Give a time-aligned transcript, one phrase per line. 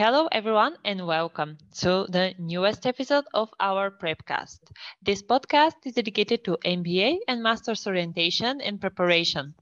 [0.00, 4.60] Hello, everyone, and welcome to the newest episode of our Prepcast.
[5.02, 9.52] This podcast is dedicated to MBA and Master's orientation and preparation.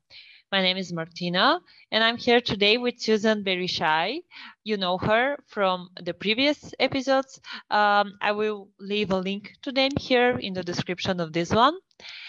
[0.52, 1.58] My name is Martina,
[1.90, 4.20] and I'm here today with Susan Berishaj.
[4.62, 7.40] You know her from the previous episodes.
[7.68, 11.74] Um, I will leave a link to them here in the description of this one.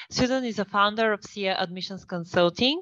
[0.09, 2.82] Susan is a founder of SIA Admissions Consulting.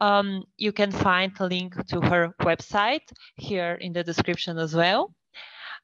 [0.00, 5.14] Um, you can find a link to her website here in the description as well.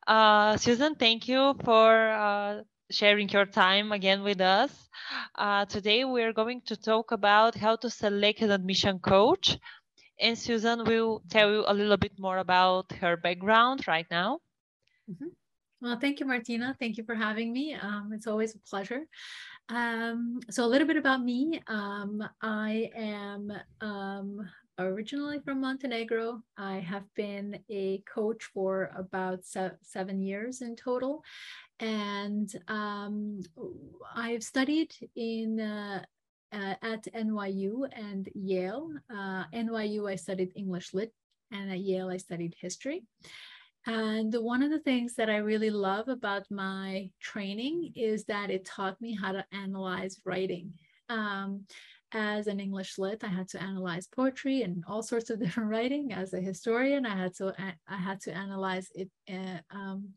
[0.07, 4.89] Uh, Susan, thank you for uh, sharing your time again with us.
[5.35, 9.59] Uh, today, we're going to talk about how to select an admission coach.
[10.21, 14.41] And Susan will tell you a little bit more about her background right now.
[15.09, 15.31] Mm -hmm.
[15.85, 16.75] Well, thank you, Martina.
[16.79, 17.75] Thank you for having me.
[17.75, 19.07] Um, it's always a pleasure.
[19.69, 21.63] Um, so a little bit about me.
[21.69, 24.49] Um, I am um,
[24.79, 26.43] originally from Montenegro.
[26.57, 31.23] I have been a coach for about se seven years in total.
[31.81, 33.41] And um,
[34.15, 36.05] I've studied in uh,
[36.53, 38.91] at NYU and Yale.
[39.11, 41.13] Uh, NYU, I studied English Lit,
[41.51, 43.03] and at Yale, I studied history.
[43.87, 48.65] And one of the things that I really love about my training is that it
[48.65, 50.73] taught me how to analyze writing.
[51.11, 51.67] Um,
[52.13, 56.13] as an English lit, I had to analyze poetry and all sorts of different writing.
[56.13, 57.53] As a historian, I had to
[57.89, 60.11] I had to analyze it, uh, um,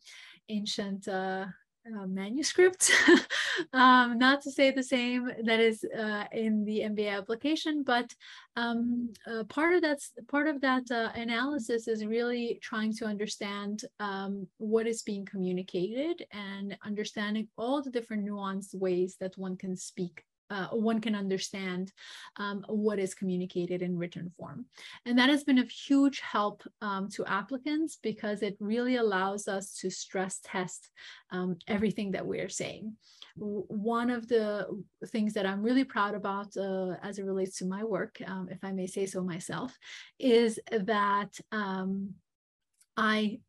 [0.47, 1.47] ancient uh,
[1.95, 2.91] uh, manuscript.
[3.73, 8.13] um, not to say the same that is uh, in the MBA application, but
[8.55, 13.81] um, uh, part of that part of that uh, analysis is really trying to understand
[13.99, 19.75] um, what is being communicated and understanding all the different nuanced ways that one can
[19.75, 21.91] speak uh, one can understand
[22.37, 24.65] um, what is communicated in written form.
[25.05, 29.73] And that has been of huge help um, to applicants because it really allows us
[29.79, 30.89] to stress test
[31.31, 32.93] um, everything that we're saying.
[33.35, 34.67] One of the
[35.07, 38.63] things that I'm really proud about uh, as it relates to my work, um, if
[38.63, 39.77] I may say so myself,
[40.17, 42.15] is that um,
[42.95, 43.39] I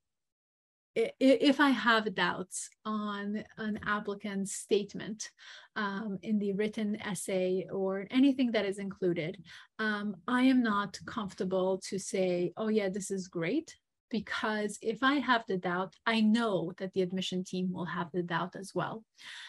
[1.20, 5.30] if I have doubts on an applicant's statement
[5.76, 9.38] um, in the written essay or anything that is included,
[9.78, 13.76] um, I am not comfortable to say, oh, yeah, this is great.
[14.10, 18.22] Because if I have the doubt, I know that the admission team will have the
[18.22, 19.04] doubt as well.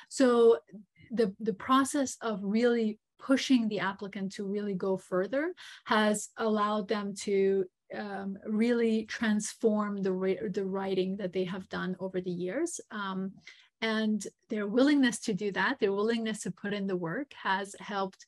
[0.09, 0.57] So
[1.11, 5.53] the, the process of really pushing the applicant to really go further
[5.85, 7.65] has allowed them to
[7.97, 12.79] um, really transform the, the writing that they have done over the years.
[12.91, 13.33] Um,
[13.81, 18.25] and their willingness to do that, their willingness to put in the work has helped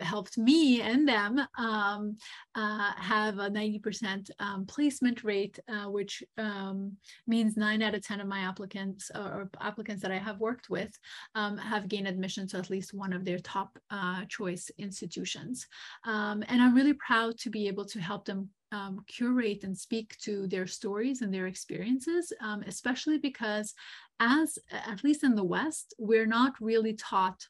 [0.00, 2.16] helped me and them um,
[2.54, 8.20] uh, have a 90% um, placement rate, uh, which um, means nine out of 10
[8.20, 10.96] of my applicants or applicants that I have worked with
[11.34, 15.66] um, have gained admission to at least one of their top uh, choice institutions.
[16.04, 20.16] Um, and I'm really proud to be able to help them um, curate and speak
[20.18, 23.74] to their stories and their experiences, um, especially because,
[24.20, 27.46] as at least in the West, we're not really taught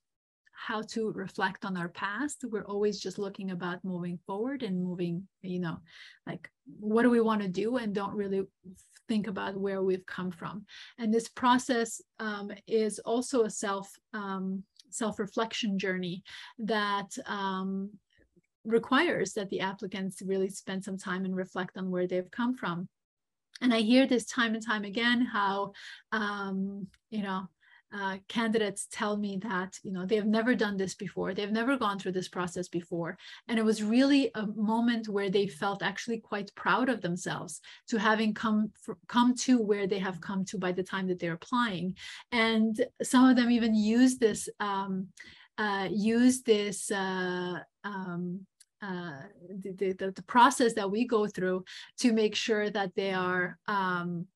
[0.52, 2.44] how to reflect on our past.
[2.48, 5.78] We're always just looking about moving forward and moving, you know,
[6.26, 6.50] like
[6.80, 8.42] what do we want to do, and don't really
[9.08, 10.64] think about where we've come from.
[10.98, 16.22] And this process um, is also a self um, self-reflection journey
[16.58, 17.90] that um,
[18.66, 22.88] requires that the applicants really spend some time and reflect on where they've come from.
[23.60, 25.72] And I hear this time and time again how,
[26.12, 27.48] um, you know,
[27.94, 31.32] uh, candidates tell me that you know they've never done this before.
[31.32, 33.16] They've never gone through this process before.
[33.48, 37.98] And it was really a moment where they felt actually quite proud of themselves to
[37.98, 38.72] having come
[39.08, 41.96] come to where they have come to by the time that they're applying.
[42.32, 45.08] And some of them even use this um,
[45.56, 48.46] uh, use this uh, um,
[48.82, 51.64] uh, the, the, the, process that we go through
[51.98, 54.26] to make sure that they are um,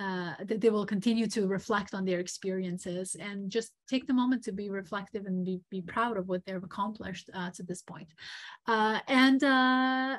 [0.00, 4.42] uh, that they will continue to reflect on their experiences and just take the moment
[4.42, 8.08] to be reflective and be, be proud of what they've accomplished uh, to this point.
[8.66, 10.18] Uh, and uh,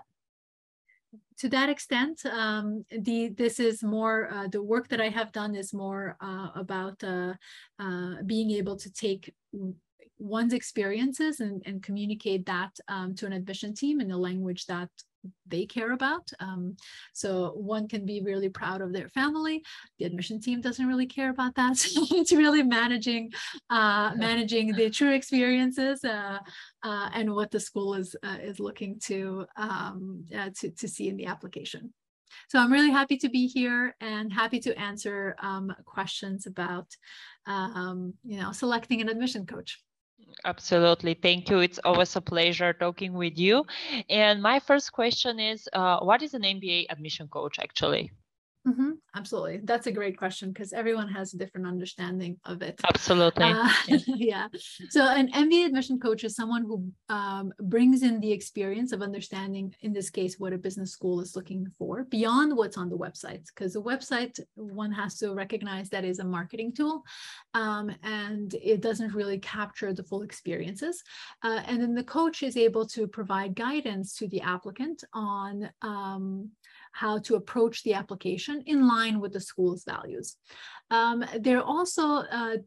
[1.38, 5.56] to that extent, um, the this is more uh, the work that I have done
[5.56, 7.34] is more uh, about uh,
[7.80, 9.34] uh being able to take
[10.18, 14.90] one's experiences and, and communicate that um, to an admission team in a language that
[15.48, 16.30] they care about.
[16.40, 16.76] Um,
[17.14, 19.64] so one can be really proud of their family.
[20.00, 21.78] The admission team doesn't really care about that.
[21.96, 23.32] So it's really managing,
[23.70, 26.40] uh, managing the true experiences uh,
[26.84, 31.08] uh, and what the school is uh, is looking to, um, uh, to to see
[31.08, 31.94] in the application.
[32.50, 36.88] so I'm really happy to be here and happy to answer um, questions about,
[37.46, 39.85] um, you know, selecting an admission coach.
[40.46, 41.14] Absolutely.
[41.14, 41.60] Thank you.
[41.60, 43.66] It's always a pleasure talking with you.
[44.10, 48.12] And my first question is, uh, what is an MBA admission coach actually?
[48.68, 48.92] Mm-hmm.
[49.16, 49.62] Absolutely.
[49.64, 52.82] That's a great question because everyone has a different understanding of it.
[52.84, 53.44] Absolutely.
[53.44, 54.00] Uh, yeah.
[54.08, 54.48] yeah.
[54.90, 59.74] So, an MBA admission coach is someone who um, brings in the experience of understanding,
[59.82, 63.46] in this case, what a business school is looking for beyond what's on the website.
[63.54, 67.04] Because the website, one has to recognize that is a marketing tool
[67.54, 71.04] um, and it doesn't really capture the full experiences.
[71.44, 75.70] Uh, and then the coach is able to provide guidance to the applicant on.
[75.84, 76.50] Um,
[76.96, 80.38] how to approach the application in line with the school's values.
[80.90, 82.06] Um, there are also
[82.40, 82.58] uh,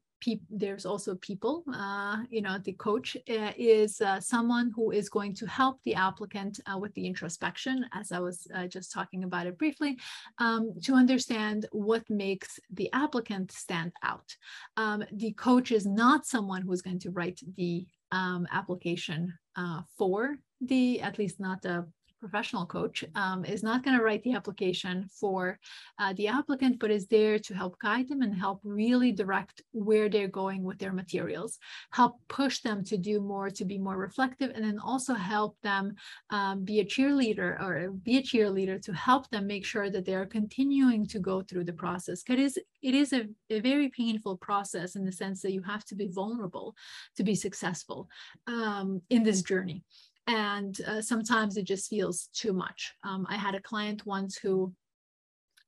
[0.50, 5.34] there's also people, uh, you know, the coach uh, is uh, someone who is going
[5.36, 9.46] to help the applicant uh, with the introspection, as I was uh, just talking about
[9.46, 9.96] it briefly,
[10.38, 14.34] um, to understand what makes the applicant stand out.
[14.76, 20.36] Um, the coach is not someone who's going to write the um, application uh, for
[20.60, 21.86] the, at least not a
[22.20, 25.58] professional coach um, is not going to write the application for
[25.98, 30.08] uh, the applicant, but is there to help guide them and help really direct where
[30.08, 31.58] they're going with their materials,
[31.90, 35.94] help push them to do more, to be more reflective, and then also help them
[36.30, 40.14] um, be a cheerleader or be a cheerleader to help them make sure that they
[40.14, 42.22] are continuing to go through the process.
[42.22, 45.94] Because it is a, a very painful process in the sense that you have to
[45.94, 46.74] be vulnerable
[47.16, 48.08] to be successful
[48.46, 49.82] um, in this journey
[50.28, 52.94] and uh, sometimes it just feels too much.
[53.02, 54.74] Um, I had a client once who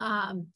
[0.01, 0.49] um,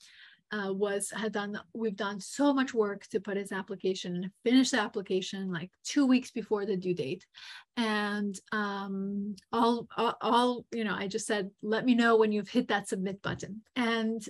[0.53, 4.71] uh, was had done we've done so much work to put his application and finish
[4.71, 7.27] the application like two weeks before the due date.
[7.79, 12.49] And um, all, all all you know i just said let me know when you've
[12.49, 13.63] hit that submit button.
[13.75, 14.23] And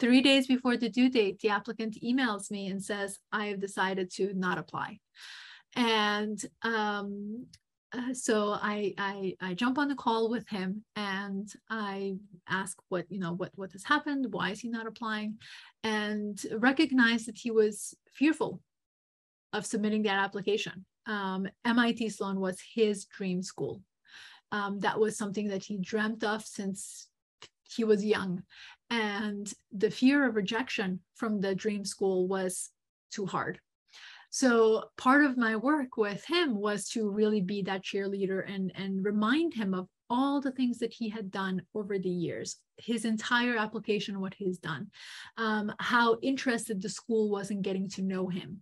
[0.00, 4.10] three days before the due date the applicant emails me and says i have decided
[4.14, 4.98] to not apply.
[5.76, 7.46] And um,
[7.94, 12.16] uh, so I, I I jump on the call with him and I
[12.48, 15.38] ask what you know what what has happened, why is he not applying,
[15.82, 18.60] and recognize that he was fearful
[19.52, 20.84] of submitting that application.
[21.06, 23.80] Um, MIT Sloan was his dream school.
[24.50, 27.08] Um, that was something that he dreamt of since
[27.62, 28.42] he was young,
[28.90, 32.70] and the fear of rejection from the dream school was
[33.12, 33.60] too hard
[34.34, 39.04] so part of my work with him was to really be that cheerleader and and
[39.04, 43.56] remind him of all the things that he had done over the years his entire
[43.56, 44.88] application what he's done
[45.36, 48.60] um, how interested the school was in getting to know him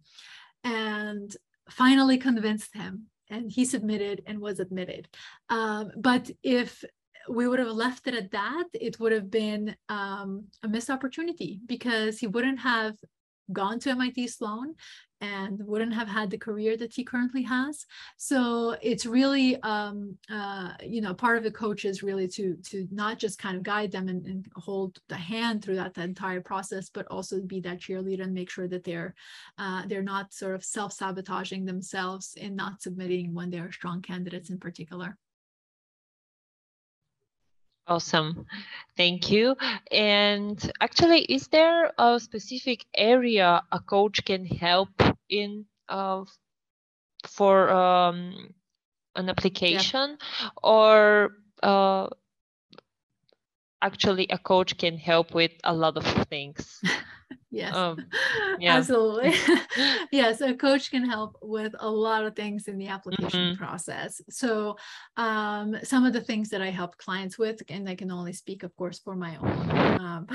[0.62, 1.34] and
[1.70, 5.08] finally convinced him and he submitted and was admitted.
[5.48, 6.84] Um, but if
[7.30, 11.60] we would have left it at that it would have been um, a missed opportunity
[11.66, 12.94] because he wouldn't have
[13.52, 14.74] gone to MIT Sloan
[15.22, 17.86] and wouldn't have had the career that he currently has.
[18.16, 22.88] So it's really, um, uh, you know, part of the coach is really to to
[22.90, 26.90] not just kind of guide them and, and hold the hand through that entire process,
[26.90, 29.14] but also be that cheerleader and make sure that they're
[29.58, 34.50] uh, they're not sort of self sabotaging themselves in not submitting when they're strong candidates
[34.50, 35.17] in particular.
[37.93, 38.46] Awesome.
[38.96, 39.55] Thank you.
[39.91, 44.89] And actually, is there a specific area a coach can help
[45.29, 46.25] in uh,
[47.27, 48.55] for um,
[49.15, 50.49] an application yeah.
[50.63, 52.08] or uh,
[53.82, 56.81] actually a coach can help with a lot of things?
[57.52, 58.06] Yes, um,
[58.58, 58.76] yeah.
[58.76, 59.34] absolutely.
[60.12, 63.62] yes, a coach can help with a lot of things in the application mm-hmm.
[63.62, 64.22] process.
[64.30, 64.76] So,
[65.18, 68.62] um, some of the things that I help clients with, and I can only speak,
[68.62, 70.26] of course, for my own um,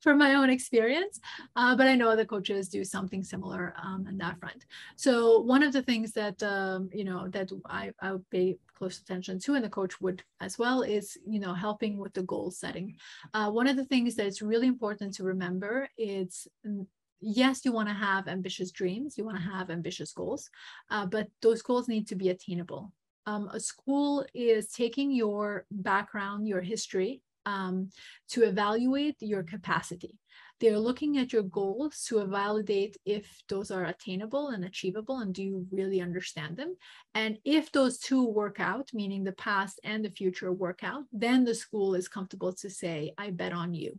[0.00, 1.20] from my own experience,
[1.56, 4.64] uh, but I know other coaches do something similar um, in that front.
[4.96, 8.98] So one of the things that um, you know that I, I would pay close
[8.98, 12.50] attention to, and the coach would as well, is you know helping with the goal
[12.50, 12.96] setting.
[13.34, 16.86] Uh, one of the things that is really important to remember is mm,
[17.20, 20.50] yes, you want to have ambitious dreams, you want to have ambitious goals,
[20.90, 22.92] uh, but those goals need to be attainable.
[23.26, 27.90] Um, a school is taking your background, your history, um,
[28.30, 30.18] to evaluate your capacity.
[30.60, 35.42] They're looking at your goals to validate if those are attainable and achievable and do
[35.42, 36.76] you really understand them.
[37.14, 41.44] And if those two work out, meaning the past and the future work out, then
[41.44, 43.98] the school is comfortable to say, I bet on you.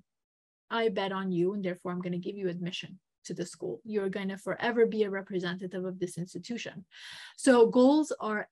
[0.70, 3.82] I bet on you, and therefore I'm going to give you admission to the school.
[3.84, 6.86] You're going to forever be a representative of this institution.
[7.38, 8.48] So goals are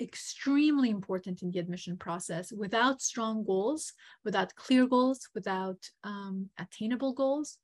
[0.00, 2.52] extremely important in the admission process.
[2.52, 3.92] Without strong goals,
[4.24, 7.58] without clear goals, without um, attainable goals,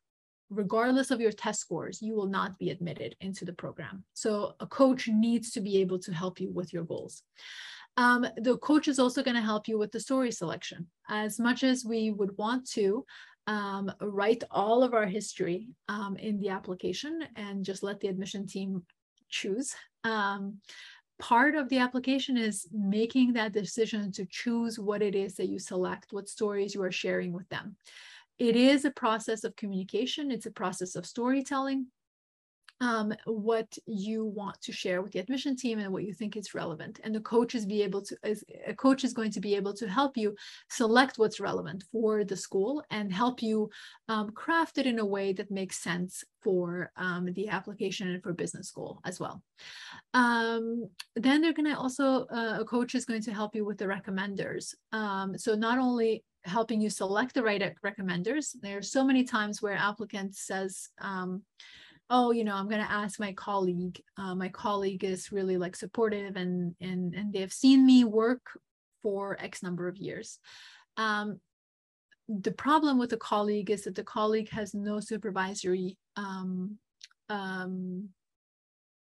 [0.51, 4.05] regardless of your test scores, you will not be admitted into the program.
[4.15, 7.23] So a coach needs to be able to help you with your goals.
[7.97, 10.89] Um, the coach is also going to help you with the story selection.
[11.09, 13.05] As much as we would want to
[13.47, 18.47] um, write all of our history um, in the application and just let the admission
[18.47, 18.83] team
[19.29, 20.59] choose, um,
[21.21, 25.59] part of the application is making that decision to choose what it is that you
[25.59, 27.77] select, what stories you are sharing with them.
[28.39, 31.87] It is a process of communication, it's a process of storytelling,
[32.81, 36.55] um, what you want to share with the admission team and what you think is
[36.55, 37.01] relevant.
[37.05, 39.75] And the coach is be able to, is, a coach is going to be able
[39.75, 40.35] to help you
[40.71, 43.71] select what's relevant for the school and help you
[44.09, 48.33] um, craft it in a way that makes sense for um, the application and for
[48.33, 49.43] business school as well.
[50.15, 53.77] Um, then they're going to also, uh, a coach is going to help you with
[53.77, 54.75] the recommenders.
[54.93, 59.61] Um, so not only helping you select the right recommenders, there are so many times
[59.61, 61.43] where applicant says, um,
[62.11, 65.75] oh you know i'm going to ask my colleague uh, my colleague is really like
[65.75, 68.43] supportive and and and they've seen me work
[69.03, 70.39] for x number of years.
[70.97, 71.41] Um,
[72.29, 76.79] the problem with the colleague is that the colleague has no supervisory um,
[77.29, 78.09] um,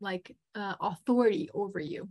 [0.01, 2.09] like uh, authority over you.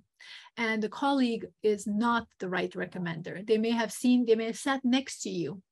[0.57, 3.47] And the colleague is not the right recommender.
[3.47, 5.63] They may have seen they may have sat next to you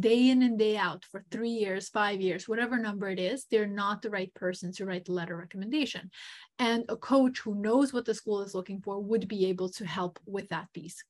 [0.00, 3.66] day in and day out for three years, five years, whatever number it is, they're
[3.66, 6.10] not the right person to write the letter recommendation.
[6.58, 9.86] And a coach who knows what the school is looking for would be able to
[9.86, 11.02] help with that piece.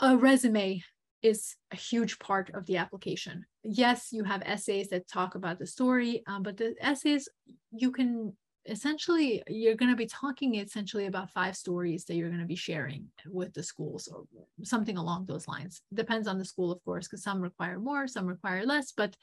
[0.00, 0.82] A resume
[1.22, 3.46] is a huge part of the application.
[3.62, 7.28] Yes, you have essays that talk about the story, um, but the essays
[7.72, 8.36] you can
[8.66, 12.56] essentially you're going to be talking essentially about five stories that you're going to be
[12.56, 14.24] sharing with the schools or
[14.62, 15.82] something along those lines.
[15.92, 19.16] Depends on the school of course because some require more some require less but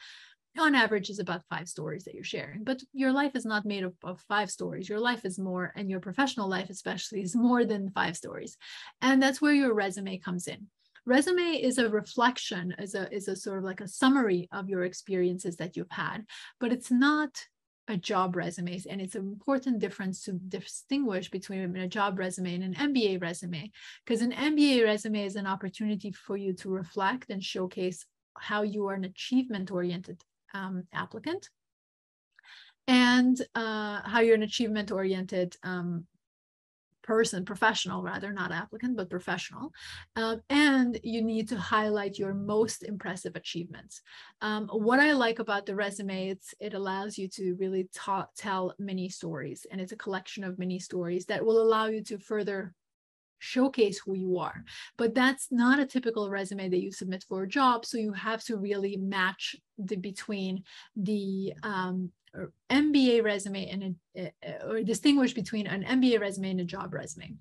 [0.59, 2.63] on average is about five stories that you're sharing.
[2.63, 4.89] But your life is not made up of five stories.
[4.89, 8.57] Your life is more and your professional life especially is more than five stories.
[9.01, 10.67] And that's where your resume comes in.
[11.05, 14.83] Resume is a reflection is a is a sort of like a summary of your
[14.83, 16.25] experiences that you've had
[16.59, 17.43] but it's not
[17.87, 18.79] a job resume.
[18.89, 23.71] and it's an important difference to distinguish between a job resume and an MBA resume
[24.05, 28.05] because an MBA resume is an opportunity for you to reflect and showcase
[28.37, 30.21] how you are an achievement oriented
[30.53, 31.49] um, applicant
[32.87, 36.05] and uh, how you're an achievement oriented um,
[37.03, 39.71] person, professional rather, not applicant, but professional.
[40.15, 44.01] Um, and you need to highlight your most impressive achievements.
[44.41, 48.73] Um, what I like about the resume, it's, it allows you to really ta- tell
[48.79, 52.73] many stories, and it's a collection of many stories that will allow you to further
[53.41, 54.63] showcase who you are.
[54.97, 57.85] But that's not a typical resume that you submit for a job.
[57.85, 60.63] So you have to really match the between
[60.95, 62.11] the um,
[62.69, 67.35] MBA resume and a, or distinguish between an MBA resume and a job resume.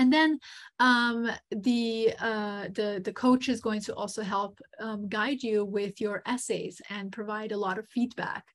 [0.00, 0.40] And then
[0.78, 6.00] um, the, uh, the, the coach is going to also help um, guide you with
[6.00, 8.46] your essays and provide a lot of feedback.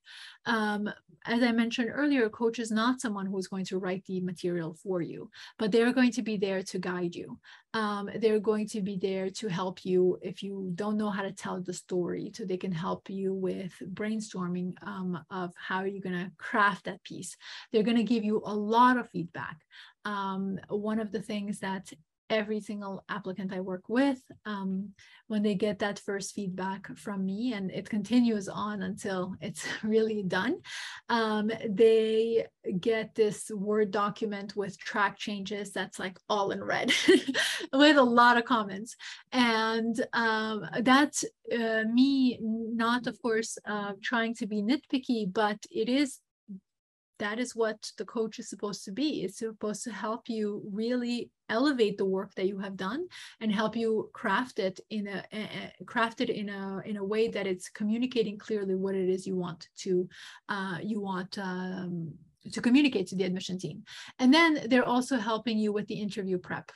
[0.46, 0.90] Um,
[1.24, 5.02] as I mentioned earlier, coach is not someone who's going to write the material for
[5.02, 7.38] you, but they're going to be there to guide you.
[7.74, 11.32] Um, they're going to be there to help you if you don't know how to
[11.32, 16.24] tell the story, so they can help you with brainstorming um, of how you're going
[16.24, 17.36] to craft that piece.
[17.70, 19.58] They're going to give you a lot of feedback
[20.06, 21.92] um, one of the things that
[22.30, 24.90] every single applicant I work with, um,
[25.28, 30.22] when they get that first feedback from me, and it continues on until it's really
[30.22, 30.60] done,
[31.08, 32.46] um, they
[32.80, 36.92] get this Word document with track changes that's like all in red
[37.72, 38.96] with a lot of comments.
[39.32, 45.88] And um, that's uh, me, not of course uh, trying to be nitpicky, but it
[45.88, 46.18] is
[47.18, 49.22] that is what the coach is supposed to be.
[49.22, 53.06] It's supposed to help you really elevate the work that you have done
[53.40, 57.28] and help you craft it in a, a craft it in a in a way
[57.28, 60.08] that it's communicating clearly what it is you want to
[60.48, 62.12] uh, you want um,
[62.52, 63.82] to communicate to the admission team.
[64.18, 66.70] And then they're also helping you with the interview prep.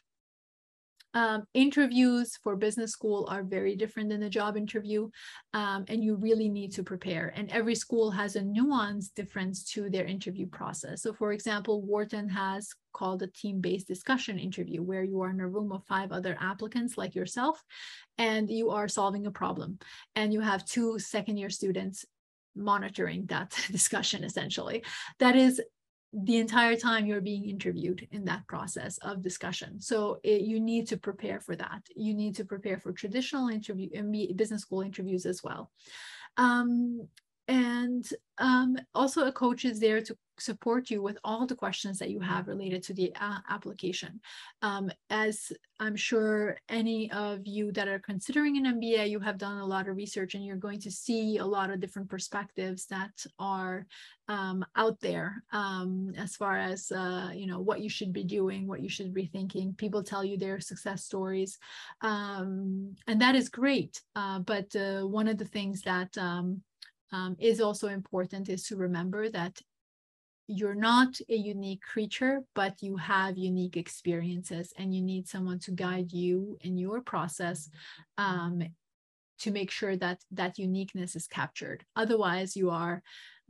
[1.15, 5.09] Um, interviews for business school are very different than a job interview,
[5.55, 7.33] um, and you really need to prepare.
[7.35, 11.03] And every school has a nuanced difference to their interview process.
[11.03, 15.41] So, for example, Wharton has called a team based discussion interview, where you are in
[15.41, 17.63] a room of five other applicants like yourself,
[18.19, 19.79] and you are solving a problem.
[20.15, 22.05] And you have two second year students
[22.55, 24.85] monitoring that discussion essentially.
[25.19, 25.61] That is
[26.13, 29.81] the entire time you're being interviewed in that process of discussion.
[29.81, 31.83] So it, you need to prepare for that.
[31.95, 33.89] You need to prepare for traditional interview
[34.35, 35.71] business school interviews as well.
[36.37, 37.07] Um,
[37.47, 42.11] and um, also a coach is there to support you with all the questions that
[42.11, 44.21] you have related to the uh, application.
[44.63, 49.59] Um, as I'm sure any of you that are considering an MBA, you have done
[49.59, 53.25] a lot of research and you're going to see a lot of different perspectives that
[53.39, 53.87] are
[54.29, 58.67] um, out there um, as far as uh, you know what you should be doing,
[58.67, 59.75] what you should be thinking.
[59.75, 61.59] People tell you their success stories,
[62.03, 64.01] um, and that is great.
[64.15, 66.63] Uh, but uh, one of the things that um,
[67.13, 69.61] um, is also important is to remember that
[70.53, 75.71] you're not a unique creature, but you have unique experiences and you need someone to
[75.71, 77.71] guide you in your process
[78.19, 78.61] um,
[79.39, 81.85] to make sure that that uniqueness is captured.
[81.95, 83.01] Otherwise, you are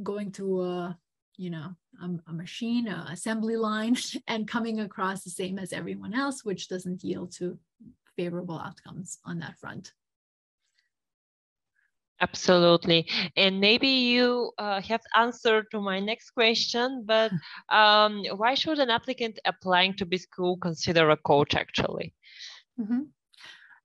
[0.02, 0.98] going to a
[1.36, 6.12] you know a, a machine a assembly line and coming across the same as everyone
[6.12, 7.58] else which doesn't yield to
[8.16, 9.92] favorable outcomes on that front
[12.20, 13.06] Absolutely.
[13.36, 17.32] And maybe you uh, have answered to my next question, but
[17.68, 22.14] um, why should an applicant applying to B-School consider a coach actually?
[22.80, 23.02] Mm-hmm.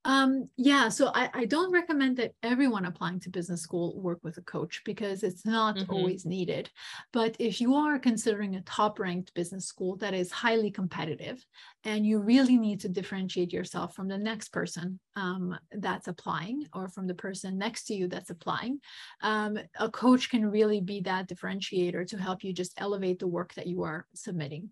[0.06, 4.38] Um, yeah, so I, I don't recommend that everyone applying to business school work with
[4.38, 5.92] a coach because it's not mm-hmm.
[5.92, 6.70] always needed.
[7.12, 11.44] But if you are considering a top ranked business school that is highly competitive
[11.84, 16.88] and you really need to differentiate yourself from the next person um, that's applying or
[16.88, 18.80] from the person next to you that's applying,
[19.22, 23.54] um, a coach can really be that differentiator to help you just elevate the work
[23.56, 24.70] that you are submitting.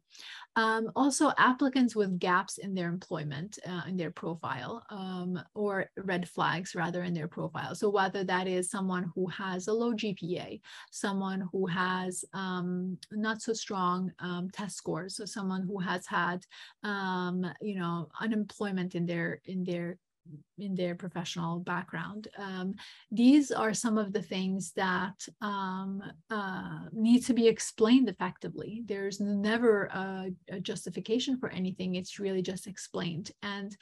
[0.56, 4.84] Um, also, applicants with gaps in their employment, uh, in their profile,
[5.24, 7.76] um, or red flags rather in their profile.
[7.76, 10.62] So, whether that is someone who has a low GPA,
[10.92, 16.46] someone who has um, not so strong um, test scores, so someone who has had,
[16.84, 19.98] um, you know, unemployment in their in their
[20.58, 22.28] in their professional background.
[22.38, 22.76] Um,
[23.12, 28.84] these are some of the things that um, uh, need to be explained effectively.
[28.86, 31.96] There's never a, a, justification for anything.
[31.96, 33.32] It's really just explained.
[33.42, 33.76] And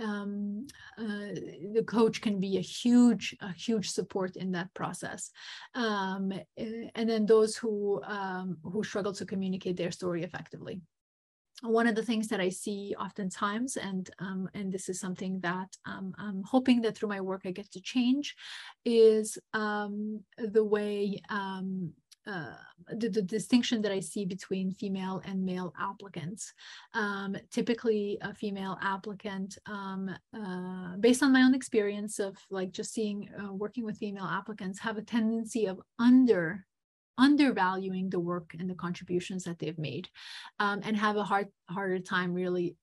[0.00, 0.66] um,
[0.98, 1.34] uh,
[1.74, 5.30] the coach can be a huge, a huge support in that process.
[5.74, 10.80] Um, and then those who um, who struggle to communicate their story effectively
[11.62, 15.68] one of the things that I see oftentimes, and um, and this is something that
[15.84, 18.34] um, I'm hoping that through my work I get to change,
[18.84, 21.20] is um, the way
[22.26, 22.52] uh,
[22.98, 26.52] the, the, distinction that I see between female and male applicants.
[26.92, 32.92] Um, typically, a female applicant, um, uh, based on my own experience of like just
[32.92, 36.66] seeing uh, working with female applicants, have a tendency of under
[37.18, 40.08] undervaluing the work and the contributions that they've made
[40.58, 42.76] um, and have a hard harder time really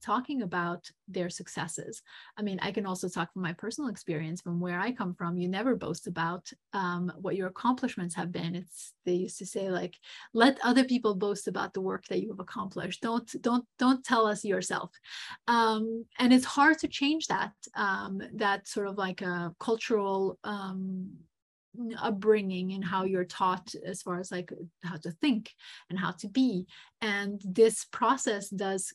[0.00, 2.02] talking about their successes.
[2.36, 5.38] I mean, I can also talk from my personal experience from where I come from.
[5.38, 8.54] You never boast about um, what your accomplishments have been.
[8.54, 9.96] It's they used to say like,
[10.32, 13.02] let other people boast about the work that you have accomplished.
[13.02, 14.90] Don't don't don't tell us yourself.
[15.46, 21.10] Um, and it's hard to change that um, that sort of like a cultural um,
[22.00, 24.52] upbringing and how you're taught as far as like
[24.84, 25.50] how to think
[25.90, 26.66] and how to be
[27.00, 28.92] and this process does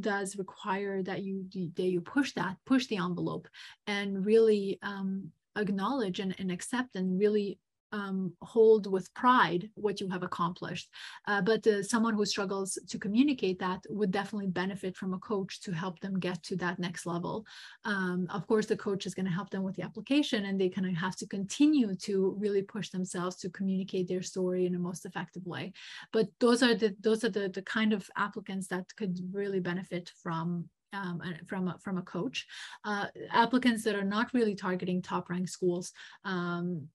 [0.00, 3.48] does require that you that you push that push the envelope
[3.86, 7.58] and really um, acknowledge and, and accept and really
[7.94, 10.90] um, hold with pride what you have accomplished.
[11.28, 15.60] Uh, but uh, someone who struggles to communicate that would definitely benefit from a coach
[15.60, 17.46] to help them get to that next level.
[17.84, 20.68] Um, of course, the coach is going to help them with the application, and they
[20.68, 24.78] kind of have to continue to really push themselves to communicate their story in a
[24.78, 25.72] most effective way.
[26.12, 30.10] But those are the those are the the kind of applicants that could really benefit
[30.20, 32.46] from um, from from a coach.
[32.84, 35.92] Uh, applicants that are not really targeting top ranked schools
[36.24, 36.88] um,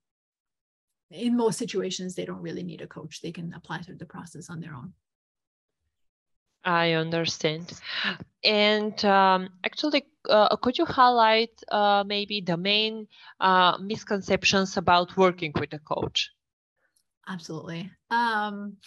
[1.12, 3.22] in most situations, they don't really need a coach.
[3.22, 4.94] They can apply through the process on their own.
[6.64, 7.72] I understand.
[8.44, 13.08] And um, actually, uh, could you highlight uh, maybe the main
[13.40, 16.32] uh, misconceptions about working with a coach?
[17.30, 17.90] Absolutely.
[18.10, 18.78] Um,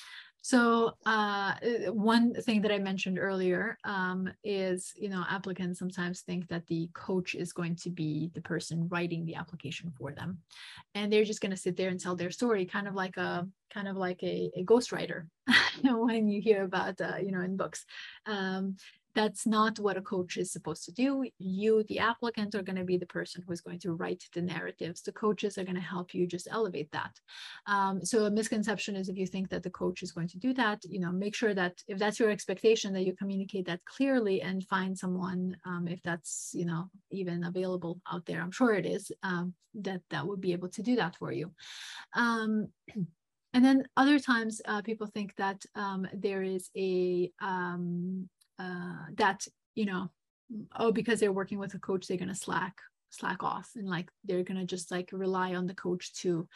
[0.44, 1.55] so uh,
[1.90, 6.90] one thing that I mentioned earlier um, is, you know, applicants sometimes think that the
[6.94, 10.38] coach is going to be the person writing the application for them,
[10.96, 13.46] and they're just going to sit there and tell their story, kind of like a
[13.72, 15.28] kind of like a, a ghostwriter
[15.85, 17.87] when you hear about, uh, you know, in books.
[18.26, 18.76] Um,
[19.14, 21.27] that's not what a coach is supposed to do.
[21.38, 24.42] You, the applicant, are going to be the person who is going to write the
[24.42, 25.03] narratives.
[25.03, 27.18] The coaches are going to help you just elevate that.
[27.66, 30.55] Um, so a misconception is if you think that the coach is going to do
[30.55, 34.42] that, you know, make sure that if that's your expectation, that you communicate that clearly
[34.42, 38.40] and find someone, um, if that's you know even available out there.
[38.40, 41.53] I'm sure it is um, that that would be able to do that for you.
[42.14, 42.68] Um,
[43.55, 49.46] and then other times uh, people think that um, there is a um, uh, that
[49.74, 50.10] you know
[50.76, 52.76] oh because they're working with a coach they're going to slack
[53.10, 56.48] slack off and like they're going to just like rely on the coach to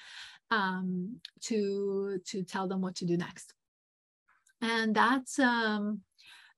[0.51, 3.53] um to to tell them what to do next.
[4.63, 6.01] And that's um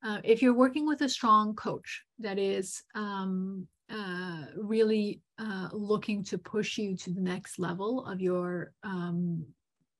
[0.05, 6.23] uh, if you're working with a strong coach that is um uh, really uh, looking
[6.23, 9.45] to push you to the next level of your um,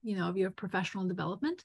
[0.03, 1.65] you know of your professional development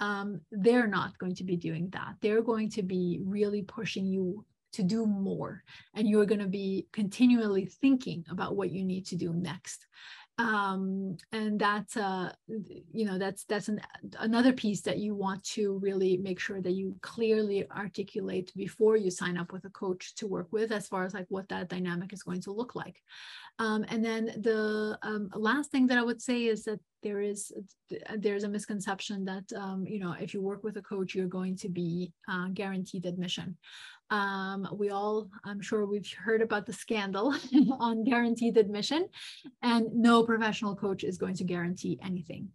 [0.00, 2.16] um, they're not going to be doing that.
[2.20, 5.62] They're going to be really pushing you to do more
[5.94, 9.86] and you're going to be continually thinking about what you need to do next.
[10.36, 13.80] Um, and that's uh, you know that's that's an,
[14.18, 19.12] another piece that you want to really make sure that you clearly articulate before you
[19.12, 22.12] sign up with a coach to work with as far as like what that dynamic
[22.12, 23.00] is going to look like.
[23.60, 27.52] Um, and then the um, last thing that i would say is that there is
[28.16, 31.56] there's a misconception that um, you know if you work with a coach you're going
[31.56, 33.56] to be uh, guaranteed admission
[34.10, 37.34] um, we all, I'm sure we've heard about the scandal
[37.78, 39.08] on guaranteed admission,
[39.62, 42.48] and no professional coach is going to guarantee anything,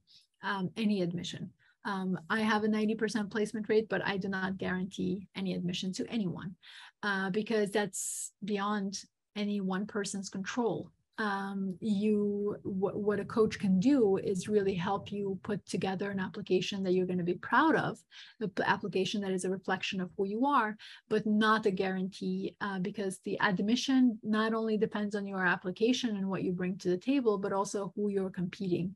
[0.43, 1.51] um, any admission.
[1.85, 6.05] Um, I have a 90% placement rate, but I do not guarantee any admission to
[6.07, 6.55] anyone
[7.03, 8.99] uh, because that's beyond
[9.35, 15.11] any one person's control um, you w- what a coach can do is really help
[15.11, 17.99] you put together an application that you're going to be proud of
[18.39, 20.75] the application that is a reflection of who you are
[21.09, 26.27] but not a guarantee uh, because the admission not only depends on your application and
[26.27, 28.95] what you bring to the table but also who you're competing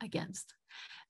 [0.00, 0.54] against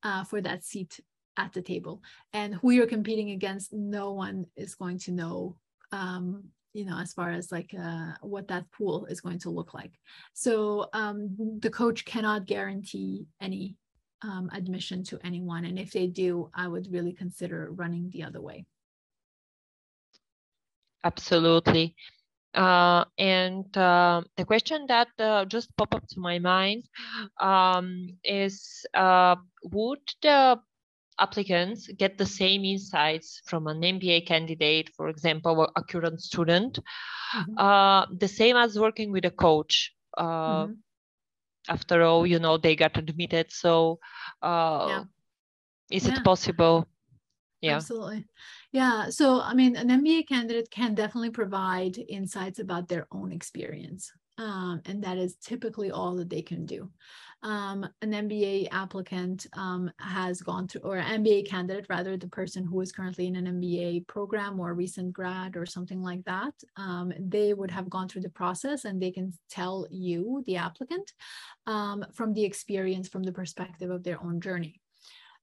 [0.02, 1.00] uh, for that seat
[1.36, 2.02] at the table.
[2.32, 5.56] And who you're competing against no one is going to know
[5.92, 6.44] um,
[6.78, 9.94] you know as far as like uh, what that pool is going to look like.
[10.32, 13.76] So um, the coach cannot guarantee any
[14.22, 18.40] um, admission to anyone and if they do i would really consider running the other
[18.40, 18.66] way.
[21.04, 21.94] Absolutely.
[22.54, 26.84] Uh, and uh, the question that uh, just popped up to my mind
[27.40, 30.58] um, is uh, would the
[31.18, 36.78] applicants get the same insights from an MBA candidate, for example, or a current student,
[37.34, 37.58] mm-hmm.
[37.58, 39.92] uh, the same as working with a coach.
[40.16, 40.72] Uh, mm-hmm.
[41.68, 43.52] After all, you know, they got admitted.
[43.52, 43.98] So,
[44.42, 45.04] uh, yeah.
[45.90, 46.14] is yeah.
[46.14, 46.88] it possible?
[47.60, 47.76] Yeah.
[47.76, 48.24] Absolutely.
[48.72, 49.10] Yeah.
[49.10, 54.12] So, I mean, an MBA candidate can definitely provide insights about their own experience.
[54.38, 56.90] Um, and that is typically all that they can do
[57.42, 62.80] um, an MBA applicant um, has gone through, or MBA candidate, rather, the person who
[62.80, 67.54] is currently in an MBA program or recent grad or something like that, um, they
[67.54, 71.12] would have gone through the process and they can tell you, the applicant,
[71.66, 74.80] um, from the experience, from the perspective of their own journey.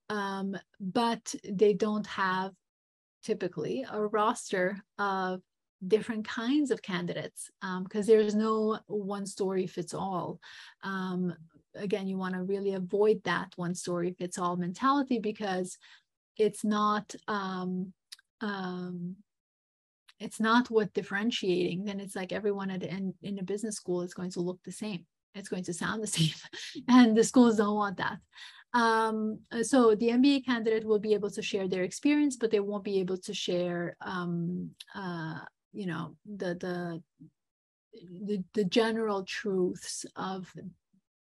[0.10, 2.52] Um, but they don't have
[3.24, 5.42] typically a roster of
[5.88, 7.50] different kinds of candidates
[7.84, 10.40] because um, there's no one story fits all.
[10.84, 11.34] Um,
[11.76, 15.78] again, you want to really avoid that one story fits all mentality because
[16.38, 17.94] it's not um,
[18.42, 19.16] um,
[20.20, 21.86] it's not what differentiating.
[21.86, 24.72] Then it's like everyone at in, in a business school is going to look the
[24.72, 25.06] same.
[25.34, 26.34] It's going to sound the same,
[26.88, 28.18] and the schools don't want that.
[28.74, 32.84] Um, so the MBA candidate will be able to share their experience, but they won't
[32.84, 35.40] be able to share, um, uh,
[35.76, 37.04] you know, the the
[38.26, 40.52] the, the general truths of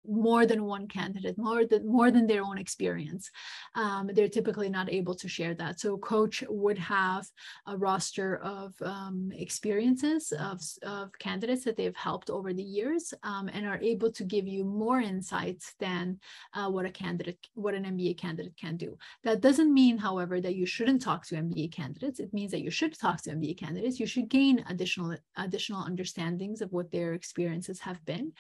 [0.08, 3.30] more than one candidate, more than more than their own experience.
[3.76, 5.80] Um, they're typically not able to share that.
[5.80, 7.28] So a coach would have
[7.68, 13.50] a roster of um, experiences of, of candidates that they've helped over the years um,
[13.50, 16.20] and are able to give you more insights than
[16.54, 18.98] uh, what a candidate, what an MBA candidate can do.
[19.24, 22.20] That doesn't mean, however, that you shouldn't talk to MBA candidates.
[22.20, 24.00] It means that you should talk to MBA candidates.
[24.00, 28.32] You should gain additional additional understandings of what their experiences have been.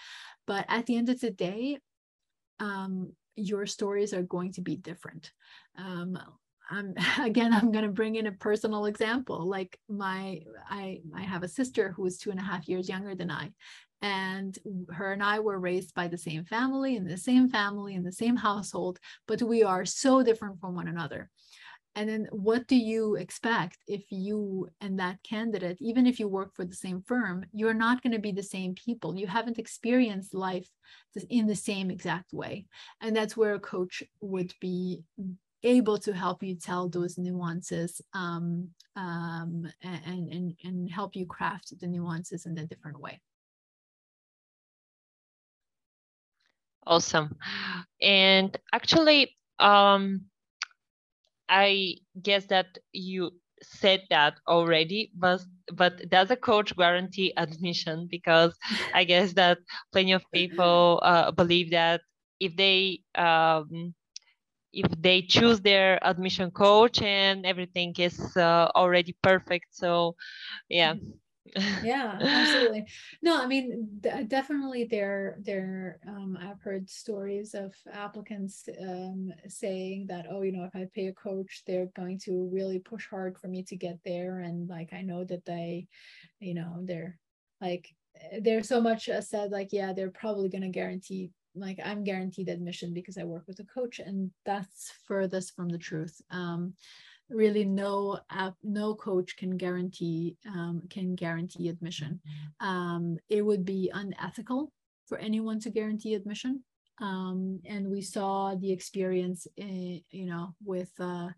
[0.46, 1.80] But at the end of the day,
[2.60, 5.32] um, your stories are going to be different.
[5.78, 6.18] Um,
[6.70, 9.48] I'm, again, I'm going to bring in a personal example.
[9.48, 13.16] Like my, I, I have a sister who is two and a half years younger
[13.16, 13.52] than I,
[14.02, 14.58] and
[14.90, 18.12] her and I were raised by the same family in the same family in the
[18.12, 21.30] same household, but we are so different from one another.
[21.96, 26.54] And then what do you expect if you and that candidate even if you work
[26.56, 30.34] for the same firm you're not going to be the same people you haven't experienced
[30.34, 30.70] life
[31.30, 32.66] in the same exact way
[33.02, 35.04] and that's where a coach would be
[35.64, 41.74] able to help you tell those nuances um, um, and, and, and help you craft
[41.80, 43.22] the nuances in a different way.
[46.86, 47.38] Awesome.
[48.02, 50.26] And actually, um,
[51.50, 55.42] I guess that you said that already, but
[55.74, 58.08] but does a coach guarantee admission?
[58.12, 58.58] Because
[58.94, 59.60] I guess that
[59.92, 62.02] plenty of people uh, believe that
[62.40, 63.94] if they um,
[64.74, 70.16] if they choose their admission coach and everything is uh, already perfect so
[70.70, 70.96] yeah
[71.84, 72.86] yeah absolutely.
[73.22, 80.26] No i mean definitely there there um, i've heard stories of applicants um, saying that
[80.32, 83.48] oh you know if i pay a coach they're going to really push hard for
[83.48, 85.88] me to get there and like i know that they
[86.40, 87.20] you know they're
[87.60, 87.90] like
[88.42, 92.94] there's so much said like yeah they're probably going to guarantee like i'm guaranteed admission
[92.94, 96.22] because i work with a coach and that's furthest from the truth.
[96.32, 96.74] Um,
[97.30, 102.20] really no app, no coach can guarantee um, can guarantee admission.
[102.60, 104.72] Um, it would be unethical
[105.08, 106.64] for anyone to guarantee admission.
[107.02, 111.30] Um, and we saw the experience in, you know with uh,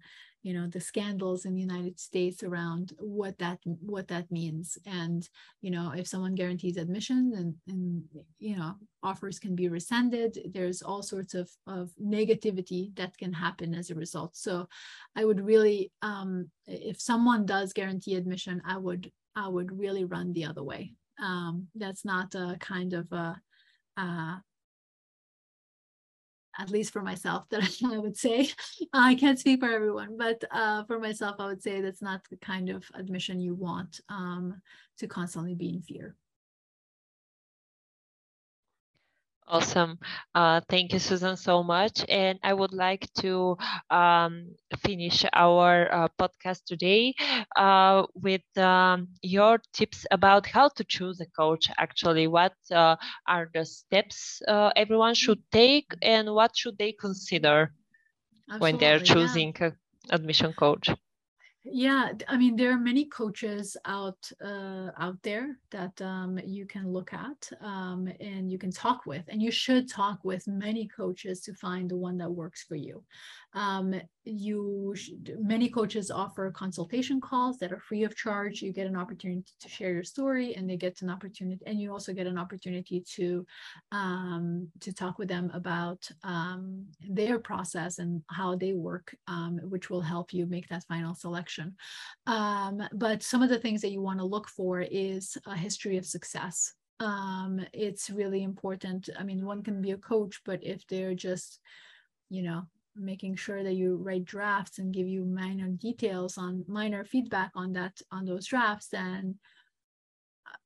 [0.45, 4.77] you know the scandals in the united states around what that what that means.
[4.86, 5.27] And
[5.62, 8.03] you know if someone guarantees admission and, and
[8.38, 13.73] you know offers can be rescinded there's all sorts of, of negativity that can happen
[13.73, 14.38] as a result.
[14.38, 14.69] So
[15.15, 20.31] i would really um, if someone does guarantee admission i would i would really run
[20.31, 20.93] the other way.
[21.19, 23.41] Um, that's not a kind of a,
[23.97, 24.43] a
[26.57, 28.49] at least for myself that I would say
[28.93, 32.37] I can't speak for everyone, but uh, for myself, I would say that's not the
[32.37, 34.61] kind of admission you want um,
[34.99, 36.15] to constantly be in fear.
[39.47, 39.99] Awesome.
[40.34, 42.03] Uh, thank you, Susan, so much.
[42.10, 43.58] And I would like to
[43.89, 47.13] um, finish our uh, podcast today
[47.55, 51.69] uh, with um, your tips about how to choose a coach.
[51.77, 52.95] Actually, what uh,
[53.27, 57.73] are the steps uh, everyone should take and what should they consider
[58.31, 59.71] Absolutely, when they're choosing yeah.
[60.12, 60.89] admission coach?
[61.65, 66.88] Yeah i mean there are many coaches out uh, out there that um, you can
[66.88, 71.41] look at um, and you can talk with and you should talk with many coaches
[71.41, 73.04] to find the one that works for you.
[73.54, 78.61] Um, you should, many coaches offer consultation calls that are free of charge.
[78.61, 81.91] You get an opportunity to share your story and they get an opportunity and you
[81.91, 83.45] also get an opportunity to
[83.91, 89.89] um, to talk with them about um, their process and how they work um, which
[89.89, 91.75] will help you make that final selection.
[92.25, 95.97] Um, but some of the things that you want to look for is a history
[95.97, 96.73] of success.
[96.99, 99.09] Um, it's really important.
[99.19, 101.59] I mean one can be a coach but if they're just
[102.29, 102.63] you know
[102.95, 107.73] making sure that you write drafts and give you minor details on minor feedback on
[107.73, 109.36] that on those drafts then
[110.47, 110.58] uh,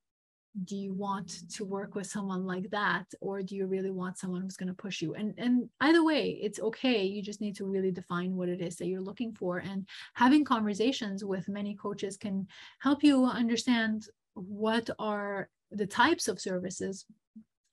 [0.63, 4.41] do you want to work with someone like that or do you really want someone
[4.41, 5.15] who's going to push you?
[5.15, 8.75] And and either way it's okay you just need to really define what it is
[8.77, 12.47] that you're looking for and having conversations with many coaches can
[12.79, 17.05] help you understand what are the types of services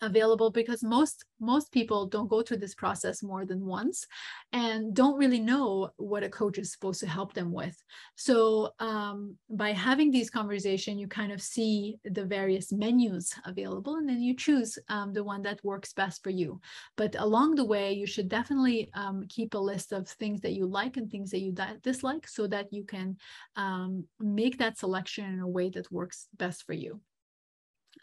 [0.02, 4.06] available because most most people don't go through this process more than once
[4.52, 7.76] and don't really know what a coach is supposed to help them with.
[8.14, 14.08] So um, by having these conversation you kind of see the various menus available and
[14.08, 16.60] then you choose um, the one that works best for you.
[16.96, 20.66] But along the way you should definitely um, keep a list of things that you
[20.66, 23.16] like and things that you dislike so that you can
[23.56, 27.00] um, make that selection in a way that works best for you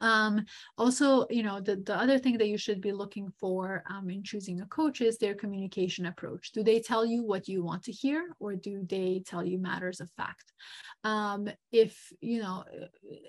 [0.03, 0.45] um,
[0.77, 4.21] also, you know, the, the other thing that you should be looking for um, in
[4.21, 6.51] choosing a coach is their communication approach.
[6.51, 10.01] Do they tell you what you want to hear or do they tell you matters
[10.01, 10.51] of fact?
[11.05, 12.65] Um, if, you know,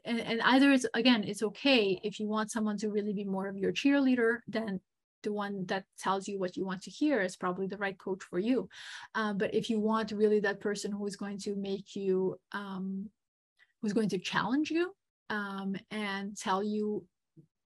[0.04, 3.46] and, and either it's, again, it's okay if you want someone to really be more
[3.46, 4.80] of your cheerleader, than
[5.22, 8.22] the one that tells you what you want to hear is probably the right coach
[8.28, 8.68] for you.
[9.14, 13.08] Uh, but if you want really that person who is going to make you, um,
[13.80, 14.92] who's going to challenge you
[15.30, 17.04] um, and tell you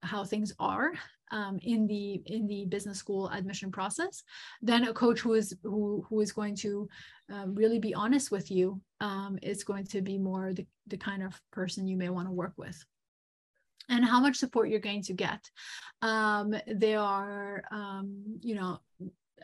[0.02, 0.92] how things are
[1.32, 4.24] um, in the in the business school admission process
[4.62, 6.88] then a coach who is who, who is going to
[7.32, 11.24] um, really be honest with you um, is going to be more the, the kind
[11.24, 12.84] of person you may want to work with.
[13.90, 15.48] And how much support you're going to get.
[16.02, 18.80] Um, there are um, you know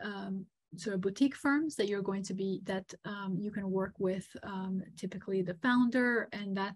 [0.02, 3.94] um, sort of boutique firms that you're going to be that um, you can work
[3.98, 6.74] with um, typically the founder and that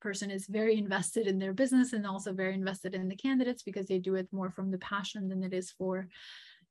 [0.00, 3.86] person is very invested in their business and also very invested in the candidates because
[3.86, 6.08] they do it more from the passion than it is for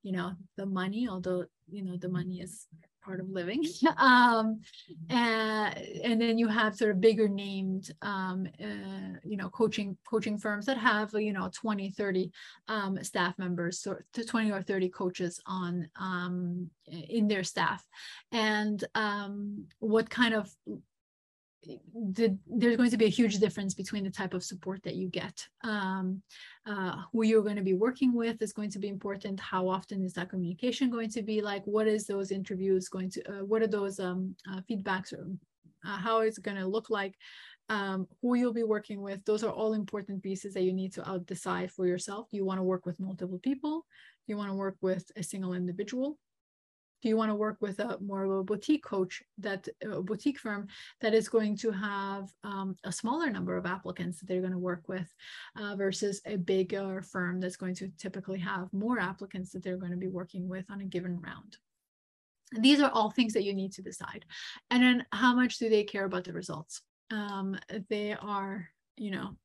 [0.04, 2.68] you know the money although you know the money is
[3.04, 3.64] part of living.
[3.98, 4.62] Um
[5.10, 10.38] and, and then you have sort of bigger named um uh, you know coaching coaching
[10.38, 12.32] firms that have you know 20 30
[12.68, 17.86] um staff members so to 20 or 30 coaches on um in their staff.
[18.32, 20.54] And um what kind of
[21.64, 25.10] the, there's going to be a huge difference between the type of support that you
[25.10, 25.46] get.
[25.64, 26.22] Um,
[26.66, 29.40] uh, who you're going to be working with is going to be important.
[29.40, 31.64] How often is that communication going to be like?
[31.66, 35.28] What is those interviews going to, uh, what are those um, uh, feedbacks or
[35.86, 37.16] uh, how is it going to look like?
[37.70, 39.24] Um, who you'll be working with.
[39.26, 42.28] Those are all important pieces that you need to out decide for yourself.
[42.32, 43.86] Do you want to work with multiple people?
[44.26, 46.18] Do you want to work with a single individual?
[47.02, 50.40] Do you want to work with a more of a boutique coach that a boutique
[50.40, 50.68] firm
[51.02, 54.58] that is going to have um, a smaller number of applicants that they're going to
[54.58, 55.14] work with
[55.58, 59.92] uh, versus a bigger firm that's going to typically have more applicants that they're going
[59.92, 61.58] to be working with on a given round?
[62.54, 64.26] And these are all things that you need to decide.
[64.72, 66.82] And then how much do they care about the results?
[67.12, 67.58] Um,
[67.90, 69.38] they are you know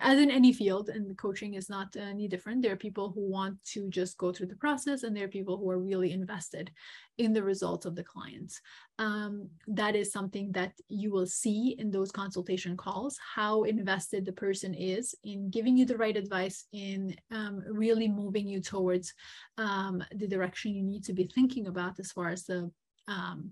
[0.00, 2.62] as in any field and coaching is not any different.
[2.62, 5.58] There are people who want to just go through the process and there are people
[5.58, 6.70] who are really invested
[7.18, 8.60] in the results of the clients.
[9.00, 14.32] Um, that is something that you will see in those consultation calls how invested the
[14.32, 19.12] person is in giving you the right advice in um, really moving you towards
[19.58, 22.70] um, the direction you need to be thinking about as far as the
[23.08, 23.50] um,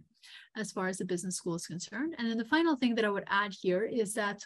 [0.56, 2.14] as far as the business school is concerned.
[2.18, 4.40] And then the final thing that i would add here is that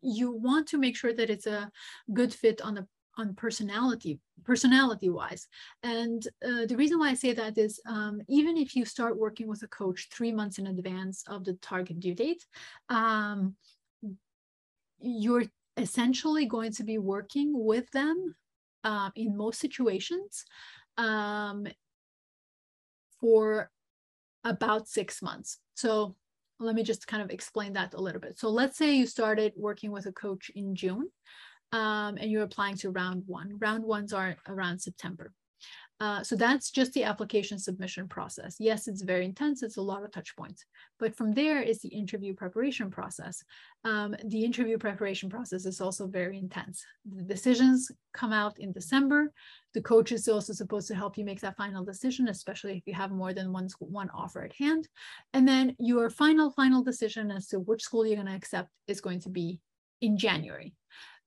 [0.00, 1.70] you want to make sure that it's a
[2.12, 2.86] good fit on the
[3.18, 5.46] on personality personality wise
[5.82, 9.46] and uh, the reason why i say that is um, even if you start working
[9.46, 12.46] with a coach three months in advance of the target due date
[12.88, 13.54] um,
[14.98, 15.44] you're
[15.76, 18.34] essentially going to be working with them
[18.84, 20.44] uh, in most situations
[20.96, 21.66] um,
[23.20, 23.70] for
[24.44, 25.58] about six months.
[25.74, 26.16] So
[26.62, 28.38] let me just kind of explain that a little bit.
[28.38, 31.10] So let's say you started working with a coach in June
[31.72, 33.58] um, and you're applying to round one.
[33.58, 35.32] Round ones are around September.
[36.02, 38.56] Uh, so that's just the application submission process.
[38.58, 39.62] Yes, it's very intense.
[39.62, 40.64] It's a lot of touch points.
[40.98, 43.44] But from there is the interview preparation process.
[43.84, 46.84] Um, the interview preparation process is also very intense.
[47.08, 49.32] The decisions come out in December.
[49.74, 52.94] The coach is also supposed to help you make that final decision, especially if you
[52.94, 54.88] have more than one, school, one offer at hand.
[55.34, 59.00] And then your final, final decision as to which school you're going to accept is
[59.00, 59.60] going to be
[60.00, 60.74] in January.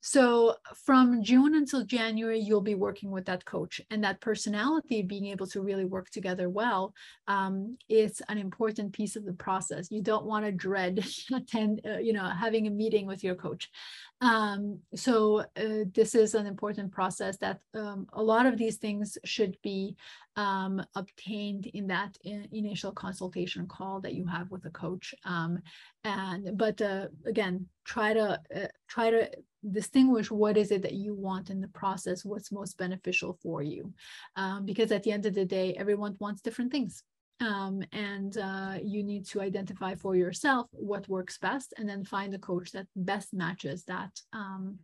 [0.07, 5.25] So from June until January, you'll be working with that coach and that personality being
[5.25, 6.93] able to really work together well
[7.27, 9.89] um, is an important piece of the process.
[9.89, 13.71] You don't want to dread attend, uh, you know, having a meeting with your coach.
[14.21, 19.17] Um, so uh, this is an important process that um, a lot of these things
[19.25, 19.95] should be
[20.37, 25.13] um, obtained in that in initial consultation call that you have with a coach.
[25.25, 25.59] Um,
[26.03, 29.29] and but uh, again, try to uh, try to
[29.71, 33.93] distinguish what is it that you want in the process, what's most beneficial for you,
[34.35, 37.03] um, because at the end of the day, everyone wants different things.
[37.41, 42.33] Um, and uh, you need to identify for yourself what works best and then find
[42.33, 44.79] a coach that best matches that um,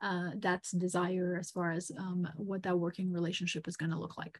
[0.00, 4.16] uh, that's desire as far as um, what that working relationship is going to look
[4.16, 4.38] like.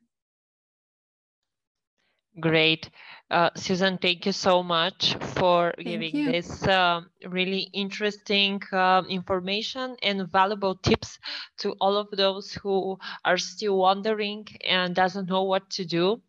[2.40, 2.90] Great.
[3.30, 6.32] Uh, Susan, thank you so much for thank giving you.
[6.32, 11.18] this uh, really interesting uh, information and valuable tips
[11.58, 16.22] to all of those who are still wondering and doesn't know what to do.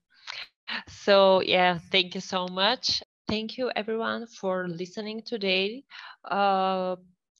[0.87, 3.01] So yeah, thank you so much.
[3.27, 5.83] Thank you everyone for listening today.
[6.29, 6.95] Uh,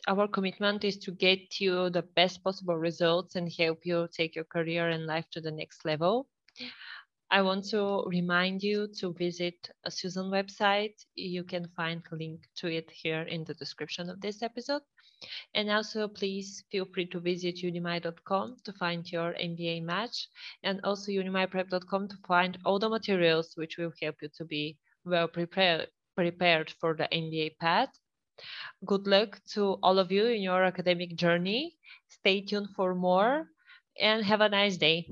[0.08, 4.46] our commitment is to get you the best possible results and help you take your
[4.46, 6.28] career and life to the next level.
[7.32, 10.96] I want to remind you to visit a Susan website.
[11.16, 14.82] You can find a link to it here in the description of this episode.
[15.54, 20.28] And also please feel free to visit unimi.com to find your MBA match
[20.64, 25.28] and also unimiprep.com to find all the materials which will help you to be well
[25.28, 27.90] prepared prepared for the MBA path.
[28.86, 31.78] Good luck to all of you in your academic journey.
[32.10, 33.48] Stay tuned for more
[34.00, 35.08] and have a nice day.